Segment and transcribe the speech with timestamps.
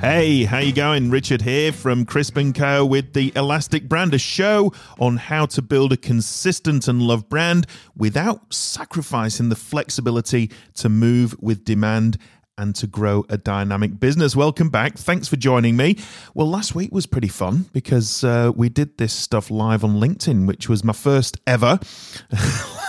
[0.00, 1.10] Hey, how you going?
[1.10, 2.86] Richard here from Crisp & Co.
[2.86, 7.66] with the Elastic Brand, a show on how to build a consistent and loved brand
[7.94, 12.16] without sacrificing the flexibility to move with demand
[12.60, 14.36] and to grow a dynamic business.
[14.36, 14.98] Welcome back.
[14.98, 15.96] Thanks for joining me.
[16.34, 20.46] Well, last week was pretty fun because uh, we did this stuff live on LinkedIn,
[20.46, 21.80] which was my first ever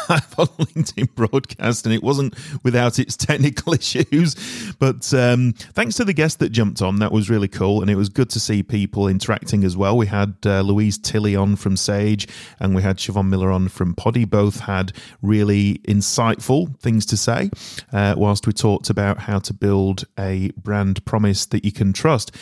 [0.09, 4.35] live on LinkedIn broadcast, and it wasn't without its technical issues.
[4.77, 7.95] But um, thanks to the guest that jumped on, that was really cool, and it
[7.95, 9.97] was good to see people interacting as well.
[9.97, 12.27] We had uh, Louise Tilley on from Sage,
[12.59, 14.25] and we had Siobhan Miller on from Poddy.
[14.25, 14.91] Both had
[15.21, 17.49] really insightful things to say,
[17.93, 22.35] uh, whilst we talked about how to build a brand promise that you can trust.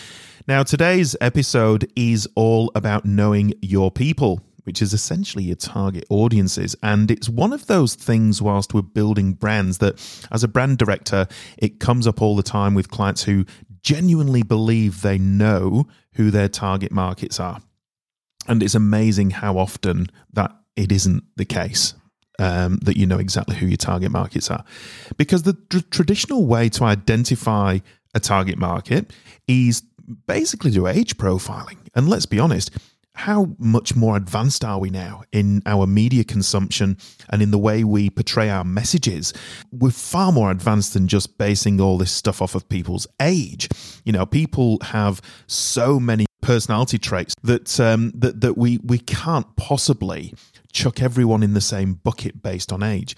[0.48, 6.76] Now, today's episode is all about knowing your people which is essentially your target audiences.
[6.84, 10.00] And it's one of those things, whilst we're building brands, that
[10.32, 11.26] as a brand director,
[11.58, 13.46] it comes up all the time with clients who
[13.82, 17.62] genuinely believe they know who their target markets are.
[18.48, 21.96] And it's amazing how often that it isn't the case.
[22.42, 24.64] Um, that you know exactly who your target markets are.
[25.18, 27.80] Because the tr- traditional way to identify
[28.16, 29.12] a target market
[29.48, 29.84] is
[30.26, 31.78] basically do age profiling.
[31.96, 32.72] And let's be honest,
[33.20, 36.98] how much more advanced are we now in our media consumption
[37.30, 39.34] and in the way we portray our messages?
[39.74, 43.68] We're far more advanced than just basing all this stuff off of people's age.
[44.06, 49.54] You know, people have so many personality traits that um, that that we we can't
[49.58, 50.34] possibly
[50.72, 53.16] chuck everyone in the same bucket based on age.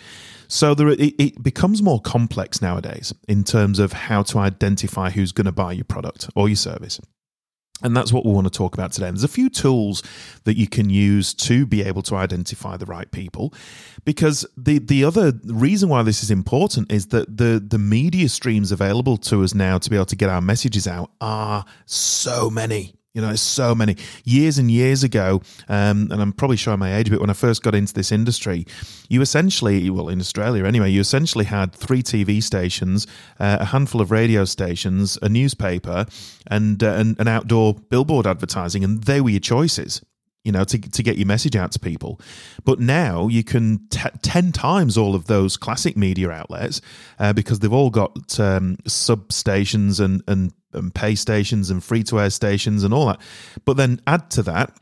[0.47, 5.31] So there, it, it becomes more complex nowadays in terms of how to identify who's
[5.31, 6.99] going to buy your product or your service.
[7.83, 9.07] And that's what we want to talk about today.
[9.07, 10.03] And there's a few tools
[10.43, 13.53] that you can use to be able to identify the right people.
[14.05, 18.71] Because the, the other reason why this is important is that the, the media streams
[18.71, 22.93] available to us now to be able to get our messages out are so many.
[23.13, 26.95] You know, there's so many years and years ago, um, and I'm probably showing my
[26.95, 27.19] age a bit.
[27.19, 28.65] When I first got into this industry,
[29.09, 33.99] you essentially, well, in Australia anyway, you essentially had three TV stations, uh, a handful
[33.99, 36.05] of radio stations, a newspaper,
[36.47, 40.01] and, uh, and an outdoor billboard advertising, and they were your choices
[40.43, 42.19] you know, to, to get your message out to people.
[42.63, 46.81] But now you can t- 10 times all of those classic media outlets
[47.19, 52.19] uh, because they've all got um, substations and, and, and pay stations and free to
[52.19, 53.21] air stations and all that.
[53.65, 54.75] But then add to that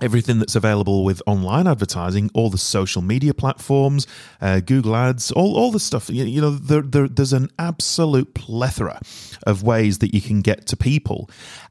[0.00, 4.06] everything that's available with online advertising, all the social media platforms,
[4.40, 6.10] uh, Google Ads, all, all the stuff.
[6.10, 9.00] You, you know, there, there, there's an absolute plethora
[9.46, 11.30] of ways that you can get to people.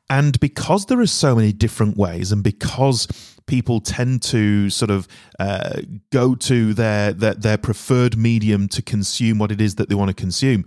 [0.09, 3.07] And because there are so many different ways, and because
[3.47, 5.07] people tend to sort of
[5.39, 5.81] uh,
[6.11, 10.09] go to their, their, their preferred medium to consume what it is that they want
[10.09, 10.65] to consume,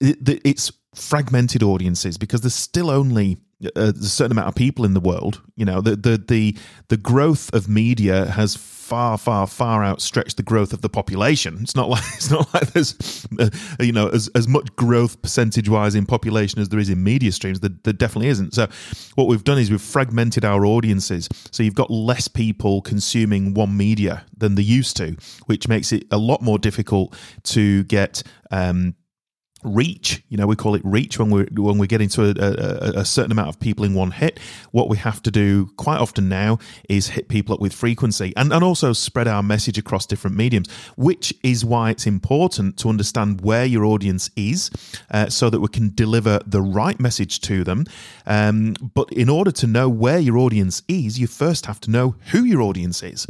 [0.00, 3.38] it, it's fragmented audiences because there's still only
[3.76, 5.40] a certain amount of people in the world.
[5.56, 6.56] You know, the the the
[6.88, 11.58] the growth of media has far, far, far outstretched the growth of the population.
[11.62, 13.48] It's not like it's not like there's uh,
[13.80, 17.32] you know as as much growth percentage wise in population as there is in media
[17.32, 17.60] streams.
[17.60, 18.54] There, there definitely isn't.
[18.54, 18.68] So
[19.14, 21.28] what we've done is we've fragmented our audiences.
[21.50, 26.04] So you've got less people consuming one media than they used to, which makes it
[26.10, 28.22] a lot more difficult to get.
[28.50, 28.94] Um,
[29.62, 30.22] reach.
[30.28, 33.04] You know we call it reach when we're when we're getting to a, a, a,
[33.04, 34.38] certain amount of people in one hit.
[34.70, 36.58] What we have to do quite often now
[36.88, 40.68] is hit people up with frequency and, and also spread our message across different mediums
[40.96, 44.70] which is why it's important to understand where your audience is
[45.10, 47.84] uh, so that we can deliver the right message to them.
[48.26, 52.16] Um, but in order to know where your audience is you first have to know
[52.30, 53.26] who your audience is.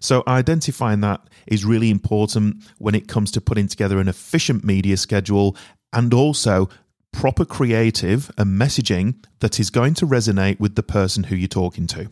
[0.00, 4.96] So identifying that is really important when it comes to putting together an efficient media
[4.96, 5.56] schedule
[5.92, 6.68] and also
[7.12, 11.86] proper creative and messaging that is going to resonate with the person who you're talking
[11.86, 12.10] to.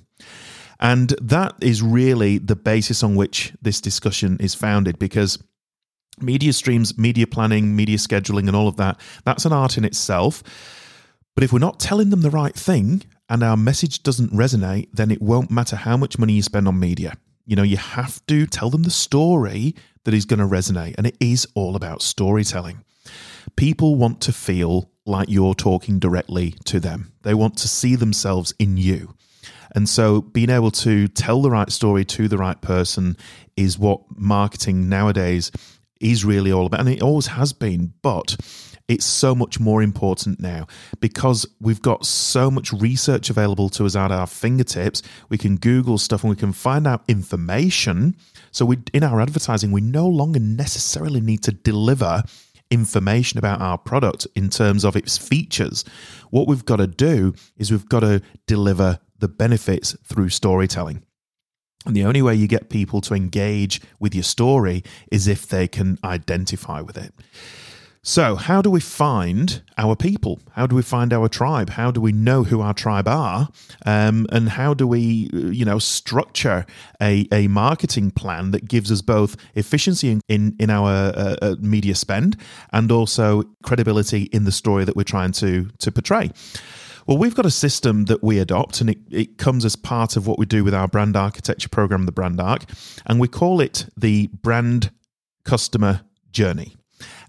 [0.80, 5.38] And that is really the basis on which this discussion is founded because
[6.20, 10.42] media streams, media planning, media scheduling, and all of that, that's an art in itself.
[11.34, 15.10] But if we're not telling them the right thing and our message doesn't resonate, then
[15.10, 17.16] it won't matter how much money you spend on media.
[17.46, 19.74] You know, you have to tell them the story
[20.04, 22.84] that is going to resonate, and it is all about storytelling.
[23.56, 28.54] People want to feel like you're talking directly to them, they want to see themselves
[28.58, 29.14] in you.
[29.74, 33.16] And so, being able to tell the right story to the right person
[33.56, 35.50] is what marketing nowadays
[36.00, 36.80] is really all about.
[36.80, 38.36] And it always has been, but
[38.86, 40.66] it's so much more important now
[41.00, 45.02] because we've got so much research available to us at our fingertips.
[45.30, 48.16] We can Google stuff and we can find out information.
[48.52, 52.22] So, we, in our advertising, we no longer necessarily need to deliver
[52.74, 55.84] information about our product in terms of its features.
[56.30, 61.02] What we've got to do is we've got to deliver the benefits through storytelling.
[61.86, 64.82] And the only way you get people to engage with your story
[65.12, 67.14] is if they can identify with it.
[68.06, 70.38] So, how do we find our people?
[70.52, 71.70] How do we find our tribe?
[71.70, 73.48] How do we know who our tribe are?
[73.86, 76.66] Um, and how do we, you know, structure
[77.00, 81.56] a, a marketing plan that gives us both efficiency in, in, in our uh, uh,
[81.60, 82.36] media spend
[82.74, 86.30] and also credibility in the story that we're trying to, to portray?
[87.06, 90.26] Well, we've got a system that we adopt, and it, it comes as part of
[90.26, 92.64] what we do with our brand architecture program, the Brand Arc,
[93.06, 94.90] and we call it the brand
[95.46, 96.76] customer journey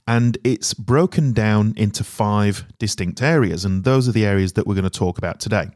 [0.07, 4.75] and it's broken down into five distinct areas, and those are the areas that we're
[4.75, 5.69] going to talk about today.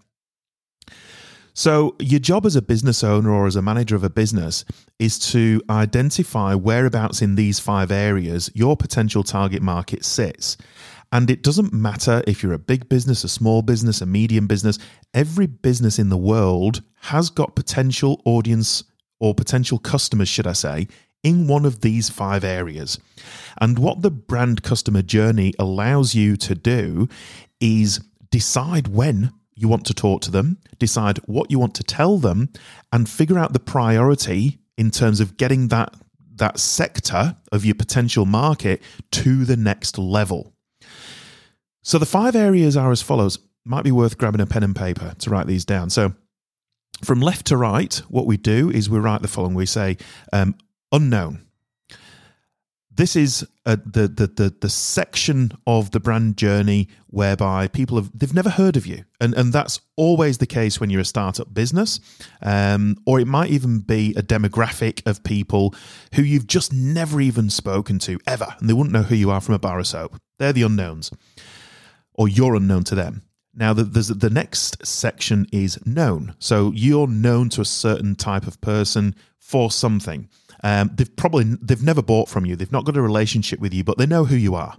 [1.54, 4.64] So, your job as a business owner or as a manager of a business
[4.98, 10.56] is to identify whereabouts in these five areas your potential target market sits.
[11.12, 14.78] And it doesn't matter if you're a big business, a small business, a medium business,
[15.14, 18.84] every business in the world has got potential audience
[19.20, 20.88] or potential customers, should I say,
[21.24, 23.00] in one of these five areas.
[23.60, 27.10] And what the brand customer journey allows you to do
[27.60, 28.00] is
[28.32, 32.50] decide when you want to talk to them, decide what you want to tell them,
[32.94, 35.94] and figure out the priority in terms of getting that,
[36.36, 38.82] that sector of your potential market
[39.12, 40.54] to the next level.
[41.84, 43.40] So the five areas are as follows.
[43.66, 45.90] Might be worth grabbing a pen and paper to write these down.
[45.90, 46.14] So
[47.04, 49.54] from left to right, what we do is we write the following.
[49.54, 49.98] We say
[50.32, 50.56] um,
[50.92, 51.46] unknown.
[52.92, 58.12] This is a, the, the the the section of the brand journey whereby people have
[58.14, 61.54] they've never heard of you, and and that's always the case when you're a startup
[61.54, 62.02] business,
[62.42, 65.74] um, or it might even be a demographic of people
[66.16, 69.40] who you've just never even spoken to ever, and they wouldn't know who you are
[69.40, 70.20] from a bar of soap.
[70.38, 71.10] They're the unknowns,
[72.14, 73.24] or you're unknown to them.
[73.56, 76.36] Now, the, the next section is known.
[76.40, 80.30] So you're known to a certain type of person for something.
[80.64, 82.56] Um, they've probably they've never bought from you.
[82.56, 84.78] They've not got a relationship with you, but they know who you are.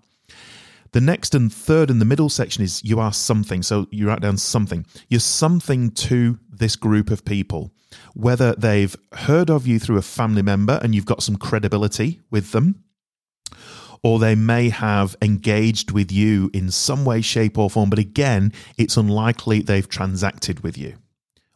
[0.93, 3.63] The next and third and the middle section is you are something.
[3.63, 4.85] So you write down something.
[5.09, 7.73] You're something to this group of people,
[8.15, 12.51] whether they've heard of you through a family member and you've got some credibility with
[12.51, 12.83] them,
[14.03, 17.91] or they may have engaged with you in some way, shape, or form.
[17.91, 20.97] But again, it's unlikely they've transacted with you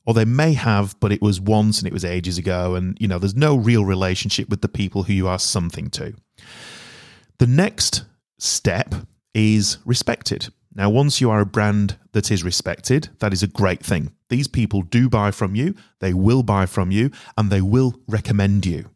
[0.06, 3.08] or they may have, but it was once and it was ages ago, and you
[3.08, 6.14] know, there's no real relationship with the people who you are something to.
[7.38, 8.04] The next
[8.38, 8.94] step
[9.34, 10.48] is respected.
[10.74, 14.12] Now, once you are a brand that is respected, that is a great thing.
[14.28, 18.66] These people do buy from you, they will buy from you, and they will recommend
[18.66, 18.90] you.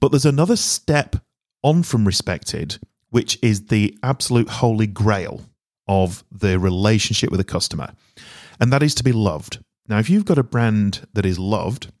[0.00, 1.16] But there's another step
[1.62, 2.78] on from respected,
[3.10, 5.42] which is the absolute holy grail
[5.86, 7.92] of the relationship with a customer,
[8.58, 9.58] and that is to be loved.
[9.88, 11.92] Now, if you've got a brand that is loved,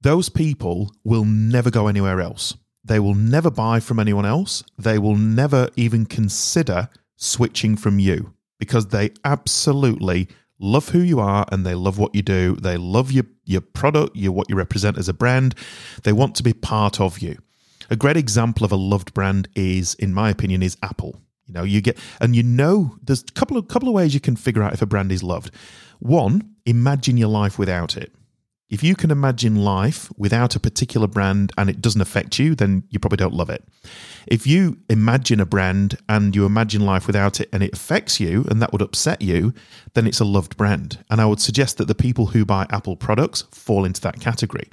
[0.00, 2.56] those people will never go anywhere else.
[2.84, 4.62] They will never buy from anyone else.
[4.78, 10.28] They will never even consider switching from you because they absolutely
[10.58, 12.56] love who you are and they love what you do.
[12.56, 15.54] They love your, your product, your, what you represent as a brand.
[16.04, 17.38] They want to be part of you.
[17.90, 21.20] A great example of a loved brand is, in my opinion, is Apple.
[21.46, 24.20] You know, you get and you know there's a couple of couple of ways you
[24.20, 25.52] can figure out if a brand is loved.
[25.98, 28.12] One, imagine your life without it.
[28.68, 32.82] If you can imagine life without a particular brand and it doesn't affect you, then
[32.90, 33.64] you probably don't love it.
[34.26, 38.44] If you imagine a brand and you imagine life without it and it affects you
[38.50, 39.54] and that would upset you,
[39.94, 41.04] then it's a loved brand.
[41.10, 44.68] And I would suggest that the people who buy Apple products fall into that category.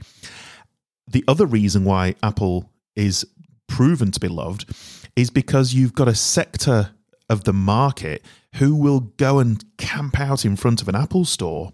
[1.07, 3.25] The other reason why Apple is
[3.67, 4.73] proven to be loved
[5.15, 6.89] is because you've got a sector
[7.29, 8.23] of the market
[8.55, 11.71] who will go and camp out in front of an Apple store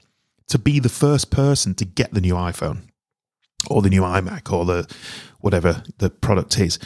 [0.47, 2.83] to be the first person to get the new iPhone
[3.69, 4.87] or the new iMac or the
[5.39, 6.79] whatever the product is.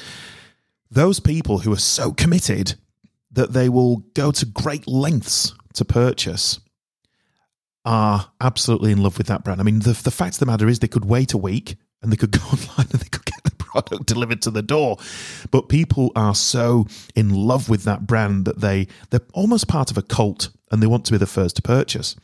[0.89, 2.75] Those people who are so committed
[3.31, 6.59] that they will go to great lengths to purchase
[7.85, 9.59] are absolutely in love with that brand.
[9.59, 12.11] I mean, the, the fact of the matter is they could wait a week and
[12.11, 14.97] they could go online and they could get the product delivered to the door.
[15.49, 19.97] But people are so in love with that brand that they they're almost part of
[19.97, 22.15] a cult and they want to be the first to purchase.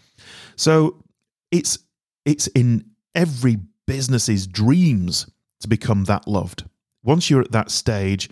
[0.55, 1.03] So
[1.51, 1.79] it's
[2.25, 3.57] it's in every
[3.88, 5.29] business's dreams
[5.62, 6.65] to become that loved.
[7.03, 8.29] Once you're at that stage,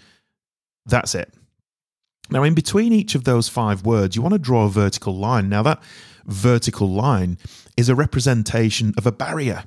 [0.86, 1.34] that's it.
[2.30, 5.50] Now, in between each of those five words, you want to draw a vertical line.
[5.50, 5.82] Now, that
[6.26, 7.38] vertical line
[7.78, 9.64] is a representation of a barrier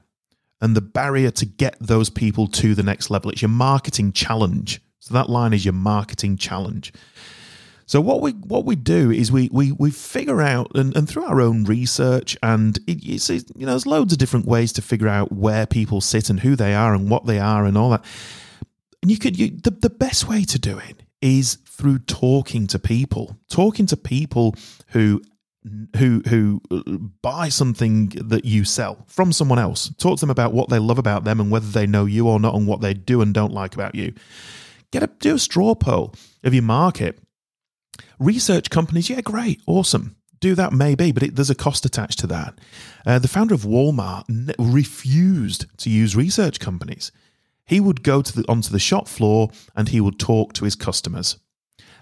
[0.60, 3.30] and the barrier to get those people to the next level.
[3.30, 6.92] It's your marketing challenge So that line is your marketing challenge.
[7.86, 11.24] So what we what we do is we we we figure out and, and through
[11.24, 15.08] our own research and it, it's, you know there's loads of different ways to figure
[15.08, 18.04] out where people sit and who they are and what they are and all that.
[19.02, 22.78] And you could you, the the best way to do it is through talking to
[22.78, 24.54] people, talking to people
[24.88, 25.20] who
[25.96, 26.60] who who
[27.22, 29.92] buy something that you sell from someone else.
[29.98, 32.40] Talk to them about what they love about them and whether they know you or
[32.40, 34.14] not and what they do and don't like about you.
[34.90, 37.18] Get a do a straw poll of your market
[38.18, 40.16] Research companies, yeah, great, awesome.
[40.40, 42.58] Do that maybe, but it, there's a cost attached to that.
[43.06, 47.12] Uh, the founder of Walmart ne- refused to use research companies.
[47.66, 50.76] He would go to the, onto the shop floor and he would talk to his
[50.76, 51.38] customers.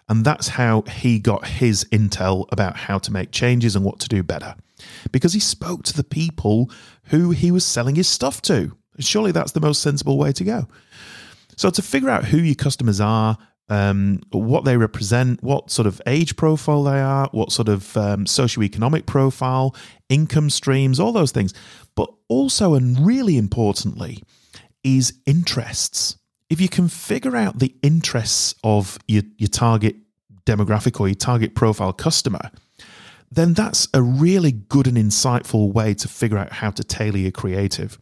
[0.09, 4.09] And that's how he got his intel about how to make changes and what to
[4.09, 4.55] do better.
[5.12, 6.71] Because he spoke to the people
[7.05, 8.77] who he was selling his stuff to.
[8.99, 10.67] Surely that's the most sensible way to go.
[11.57, 13.37] So, to figure out who your customers are,
[13.69, 18.25] um, what they represent, what sort of age profile they are, what sort of um,
[18.25, 19.75] socioeconomic profile,
[20.09, 21.53] income streams, all those things.
[21.95, 24.23] But also, and really importantly,
[24.83, 26.17] is interests.
[26.50, 29.97] If you can figure out the interests of your, your target
[30.47, 32.50] demographic or your target profile customer,
[33.31, 37.31] then that's a really good and insightful way to figure out how to tailor your
[37.31, 37.99] creative.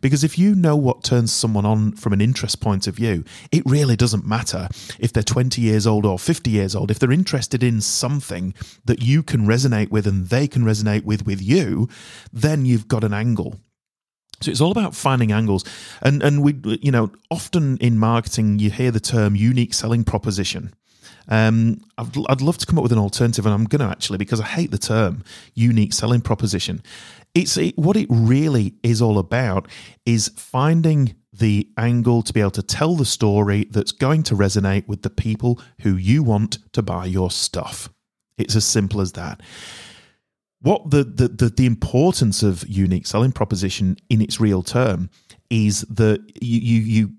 [0.00, 3.62] Because if you know what turns someone on from an interest point of view, it
[3.64, 6.90] really doesn't matter if they're 20 years old or 50 years old.
[6.90, 11.24] If they're interested in something that you can resonate with and they can resonate with
[11.24, 11.88] with you,
[12.32, 13.60] then you've got an angle.
[14.44, 15.64] So it's all about finding angles.
[16.02, 20.74] And and we you know, often in marketing you hear the term unique selling proposition.
[21.28, 24.18] Um, I'd, I'd love to come up with an alternative, and I'm going to actually
[24.18, 25.24] because I hate the term
[25.54, 26.82] unique selling proposition.
[27.34, 29.68] It's it, what it really is all about
[30.04, 34.86] is finding the angle to be able to tell the story that's going to resonate
[34.86, 37.88] with the people who you want to buy your stuff.
[38.38, 39.40] It's as simple as that.
[40.64, 45.10] What the, the, the, the importance of unique selling proposition in its real term
[45.50, 47.10] is that you, you, you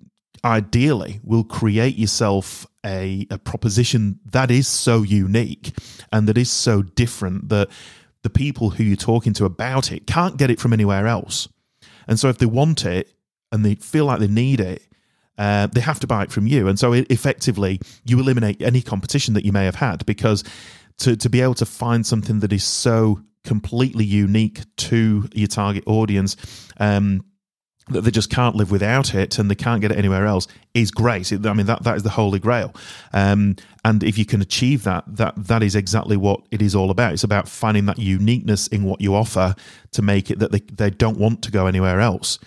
[0.43, 5.73] ideally will create yourself a, a proposition that is so unique
[6.11, 7.69] and that is so different that
[8.23, 11.47] the people who you're talking to about it can't get it from anywhere else.
[12.07, 13.13] And so if they want it
[13.51, 14.81] and they feel like they need it,
[15.37, 16.67] uh, they have to buy it from you.
[16.67, 20.43] And so effectively, you eliminate any competition that you may have had because
[20.97, 25.83] to, to be able to find something that is so completely unique to your target
[25.87, 26.35] audience
[26.77, 27.23] um,
[27.89, 30.89] that they just can't live without it and they can't get it anywhere else is
[30.89, 31.31] great.
[31.31, 32.73] I mean that that is the holy grail.
[33.13, 36.89] Um, and if you can achieve that, that that is exactly what it is all
[36.89, 37.13] about.
[37.13, 39.55] It's about finding that uniqueness in what you offer
[39.91, 42.39] to make it that they, they don't want to go anywhere else.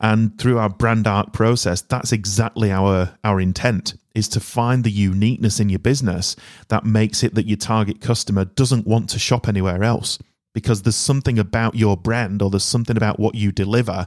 [0.00, 4.90] And through our brand arc process, that's exactly our our intent is to find the
[4.90, 6.36] uniqueness in your business
[6.68, 10.18] that makes it that your target customer doesn't want to shop anywhere else
[10.56, 14.06] because there's something about your brand or there's something about what you deliver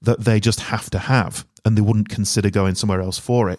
[0.00, 3.58] that they just have to have and they wouldn't consider going somewhere else for it.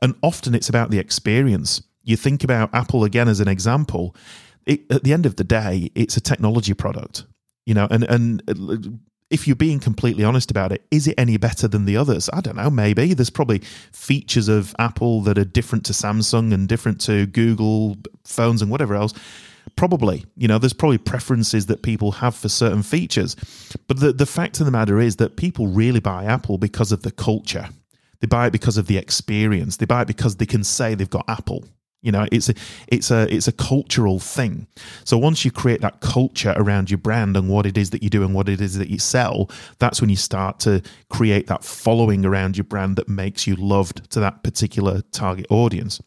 [0.00, 1.82] And often it's about the experience.
[2.02, 4.16] You think about Apple again as an example.
[4.64, 7.26] It, at the end of the day, it's a technology product,
[7.66, 8.78] you know, and and uh,
[9.28, 12.30] if you're being completely honest about it, is it any better than the others?
[12.32, 12.70] I don't know.
[12.70, 13.58] Maybe there's probably
[13.92, 18.94] features of Apple that are different to Samsung and different to Google phones and whatever
[18.94, 19.12] else
[19.74, 23.34] Probably, you know, there's probably preferences that people have for certain features.
[23.88, 27.02] But the, the fact of the matter is that people really buy Apple because of
[27.02, 27.68] the culture.
[28.20, 29.76] They buy it because of the experience.
[29.76, 31.64] They buy it because they can say they've got Apple.
[32.02, 32.54] You know, it's a
[32.86, 34.68] it's a it's a cultural thing.
[35.04, 38.10] So once you create that culture around your brand and what it is that you
[38.10, 41.64] do and what it is that you sell, that's when you start to create that
[41.64, 46.00] following around your brand that makes you loved to that particular target audience.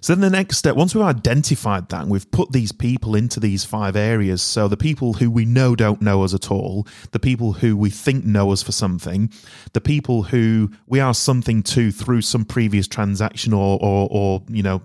[0.00, 3.38] So then the next step, once we've identified that and we've put these people into
[3.38, 7.18] these five areas, so the people who we know don't know us at all, the
[7.18, 9.30] people who we think know us for something,
[9.72, 14.62] the people who we are something to through some previous transaction or or, or you
[14.62, 14.82] know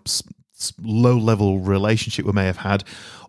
[0.82, 2.84] low level relationship we may have had,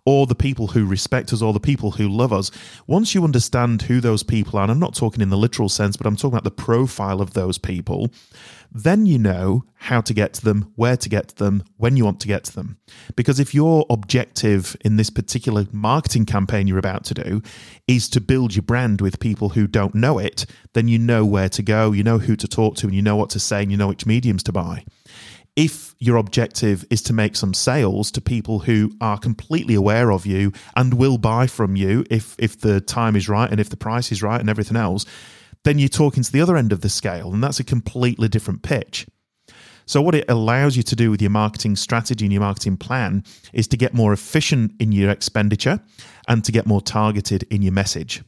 [0.04, 2.50] or the people who respect us, or the people who love us.
[2.86, 5.96] Once you understand who those people are, and I'm not talking in the literal sense,
[5.96, 8.10] but I'm talking about the profile of those people,
[8.72, 12.04] then you know how to get to them, where to get to them, when you
[12.04, 12.78] want to get to them.
[13.16, 17.42] Because if your objective in this particular marketing campaign you're about to do
[17.88, 21.48] is to build your brand with people who don't know it, then you know where
[21.48, 23.70] to go, you know who to talk to, and you know what to say, and
[23.70, 24.84] you know which mediums to buy.
[25.56, 30.26] If your objective is to make some sales to people who are completely aware of
[30.26, 33.76] you and will buy from you if if the time is right and if the
[33.76, 35.06] price is right and everything else,
[35.66, 38.62] then you're talking to the other end of the scale, and that's a completely different
[38.62, 39.06] pitch.
[39.84, 43.24] So, what it allows you to do with your marketing strategy and your marketing plan
[43.52, 45.80] is to get more efficient in your expenditure
[46.28, 48.22] and to get more targeted in your message.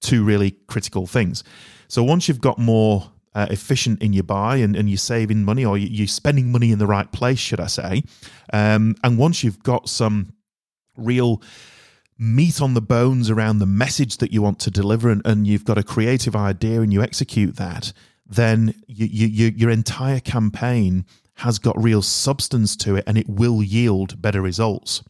[0.00, 1.42] Two really critical things.
[1.88, 5.64] So, once you've got more uh, efficient in your buy and, and you're saving money
[5.64, 8.02] or you're spending money in the right place, should I say,
[8.52, 10.32] um, and once you've got some
[10.96, 11.40] real
[12.18, 15.64] meat on the bones around the message that you want to deliver and, and you've
[15.64, 17.92] got a creative idea and you execute that,
[18.26, 23.62] then you, you, your entire campaign has got real substance to it and it will
[23.62, 25.04] yield better results.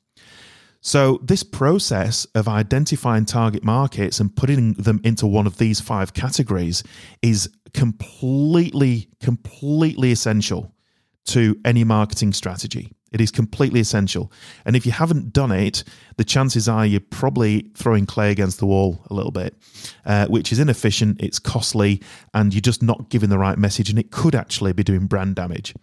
[0.81, 6.15] So, this process of identifying target markets and putting them into one of these five
[6.15, 6.85] categories
[7.21, 10.75] is completely, completely essential
[11.27, 12.93] to any marketing strategy.
[13.11, 14.31] It is completely essential.
[14.67, 15.83] And if you haven't done it,
[16.17, 19.57] the chances are you're probably throwing clay against the wall a little bit,
[20.05, 22.03] uh, which is inefficient, it's costly,
[22.35, 25.37] and you're just not giving the right message, and it could actually be doing brand
[25.37, 25.75] damage.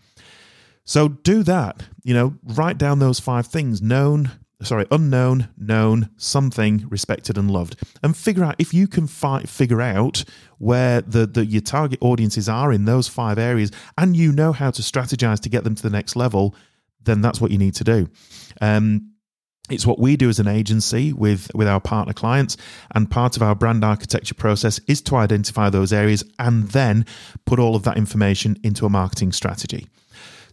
[0.84, 1.84] So do that.
[2.04, 4.32] You know, write down those five things known,
[4.62, 9.82] sorry, unknown, known, something, respected, and loved, and figure out if you can fi- figure
[9.82, 10.24] out
[10.58, 14.72] where the, the your target audiences are in those five areas, and you know how
[14.72, 16.56] to strategize to get them to the next level
[17.06, 18.10] then that's what you need to do.
[18.62, 19.12] Um,
[19.70, 22.56] it's what we do as an agency with, with our partner clients.
[22.94, 27.06] And part of our brand architecture process is to identify those areas and then
[27.46, 29.88] put all of that information into a marketing strategy.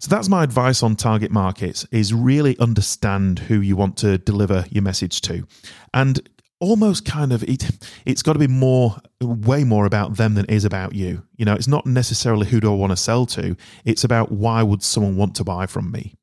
[0.02, 4.64] So that's my advice on target markets is really understand who you want to deliver
[4.68, 5.46] your message to.
[5.94, 6.28] And
[6.58, 7.70] almost kind of it
[8.04, 11.22] it's got to be more way more about them than it is about you.
[11.36, 13.54] You know, it's not necessarily who do I want to sell to,
[13.84, 16.16] it's about why would someone want to buy from me.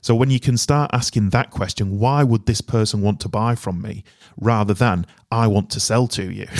[0.00, 3.56] So when you can start asking that question, why would this person want to buy
[3.56, 4.04] from me
[4.38, 6.46] rather than I want to sell to you?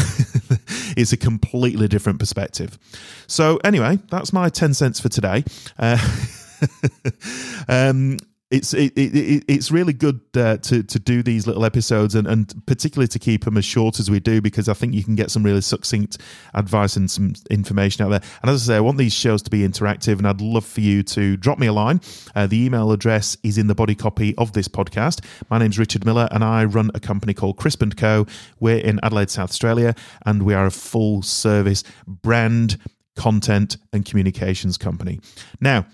[0.98, 2.78] it's a completely different perspective.
[3.26, 5.44] So anyway, that's my 10 cents for today.
[5.78, 5.96] Uh,
[7.68, 8.18] um,
[8.50, 12.54] it's it, it, it's really good uh, to to do these little episodes and, and
[12.66, 15.30] particularly to keep them as short as we do because I think you can get
[15.30, 16.16] some really succinct
[16.54, 18.22] advice and some information out there.
[18.40, 20.80] And as I say, I want these shows to be interactive, and I'd love for
[20.80, 22.00] you to drop me a line.
[22.34, 25.22] Uh, the email address is in the body copy of this podcast.
[25.50, 28.26] My name's Richard Miller, and I run a company called Crisp and Co.
[28.60, 32.78] We're in Adelaide, South Australia, and we are a full service brand
[33.14, 35.20] content and communications company.
[35.60, 35.86] Now,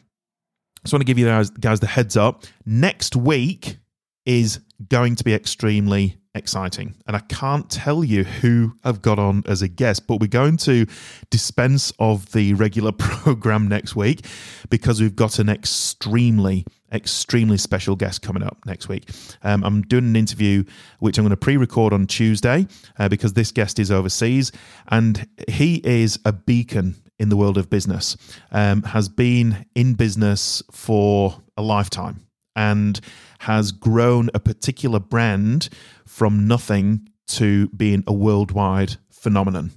[0.84, 2.44] just want to give you guys, guys the heads up.
[2.66, 3.78] Next week
[4.26, 6.94] is going to be extremely exciting.
[7.06, 10.56] And I can't tell you who I've got on as a guest, but we're going
[10.58, 10.86] to
[11.30, 14.26] dispense of the regular program next week
[14.68, 19.08] because we've got an extremely, extremely special guest coming up next week.
[19.42, 20.64] Um, I'm doing an interview
[20.98, 22.66] which I'm going to pre record on Tuesday
[22.98, 24.50] uh, because this guest is overseas
[24.88, 28.16] and he is a beacon in the world of business,
[28.50, 33.00] um, has been in business for a lifetime and
[33.40, 35.68] has grown a particular brand
[36.06, 39.72] from nothing to being a worldwide phenomenon.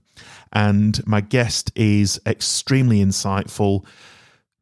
[0.53, 3.85] And my guest is extremely insightful,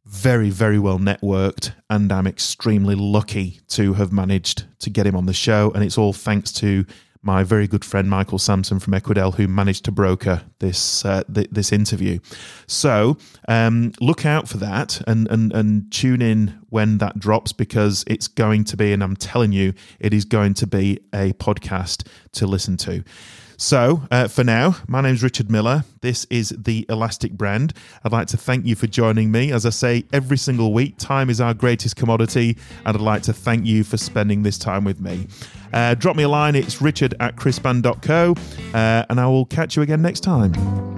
[0.05, 5.25] very, very well networked, and I'm extremely lucky to have managed to get him on
[5.25, 5.71] the show.
[5.73, 6.85] And it's all thanks to
[7.21, 11.49] my very good friend Michael Sampson from Equidel, who managed to broker this uh, th-
[11.51, 12.19] this interview.
[12.67, 18.03] So um, look out for that and, and and tune in when that drops because
[18.07, 22.07] it's going to be, and I'm telling you, it is going to be a podcast
[22.33, 23.03] to listen to.
[23.57, 25.85] So, uh, for now, my name is Richard Miller.
[26.01, 27.73] This is the Elastic brand.
[28.03, 29.51] I'd like to thank you for joining me.
[29.51, 33.33] As I say every single week, time is our greatest commodity, and I'd like to
[33.33, 35.27] thank you for spending this time with me.
[35.71, 38.35] Uh, drop me a line, it's richard at crispand.co,
[38.73, 40.53] uh, and I will catch you again next time.
[40.55, 40.94] Bye.